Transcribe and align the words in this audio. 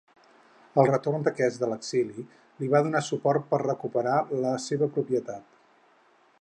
Al 0.83 0.87
retorn 0.87 1.25
d'aquest 1.27 1.59
de 1.63 1.69
l'exili 1.73 2.25
li 2.63 2.71
va 2.75 2.81
donar 2.87 3.03
suport 3.11 3.47
per 3.53 3.63
recuperar 3.65 4.17
la 4.47 4.57
seva 4.67 4.89
propietat. 4.97 5.49